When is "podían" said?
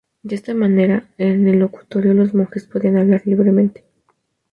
2.65-2.97